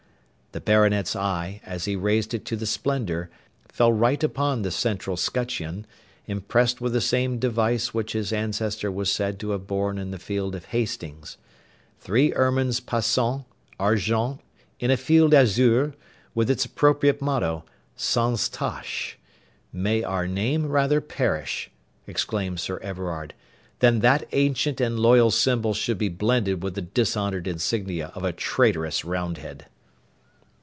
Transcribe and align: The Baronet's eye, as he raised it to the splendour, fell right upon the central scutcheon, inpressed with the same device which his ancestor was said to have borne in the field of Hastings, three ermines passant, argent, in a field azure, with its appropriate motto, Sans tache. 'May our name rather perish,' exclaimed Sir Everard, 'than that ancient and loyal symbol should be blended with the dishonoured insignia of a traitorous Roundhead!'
The 0.53 0.59
Baronet's 0.59 1.15
eye, 1.15 1.61
as 1.65 1.85
he 1.85 1.95
raised 1.95 2.33
it 2.33 2.43
to 2.47 2.57
the 2.57 2.65
splendour, 2.65 3.29
fell 3.69 3.93
right 3.93 4.21
upon 4.21 4.63
the 4.63 4.69
central 4.71 5.15
scutcheon, 5.15 5.87
inpressed 6.25 6.81
with 6.81 6.91
the 6.91 6.99
same 6.99 7.39
device 7.39 7.93
which 7.93 8.11
his 8.11 8.33
ancestor 8.33 8.91
was 8.91 9.09
said 9.09 9.39
to 9.39 9.51
have 9.51 9.65
borne 9.65 9.97
in 9.97 10.11
the 10.11 10.19
field 10.19 10.53
of 10.53 10.65
Hastings, 10.65 11.37
three 12.01 12.33
ermines 12.33 12.81
passant, 12.81 13.45
argent, 13.79 14.41
in 14.77 14.91
a 14.91 14.97
field 14.97 15.33
azure, 15.33 15.93
with 16.35 16.49
its 16.49 16.65
appropriate 16.65 17.21
motto, 17.21 17.63
Sans 17.95 18.49
tache. 18.49 19.17
'May 19.71 20.03
our 20.03 20.27
name 20.27 20.65
rather 20.65 20.99
perish,' 20.99 21.71
exclaimed 22.05 22.59
Sir 22.59 22.77
Everard, 22.79 23.33
'than 23.79 23.99
that 24.01 24.27
ancient 24.33 24.81
and 24.81 24.99
loyal 24.99 25.31
symbol 25.31 25.73
should 25.73 25.97
be 25.97 26.09
blended 26.09 26.61
with 26.61 26.75
the 26.75 26.81
dishonoured 26.81 27.47
insignia 27.47 28.11
of 28.13 28.25
a 28.25 28.33
traitorous 28.33 29.05
Roundhead!' 29.05 29.67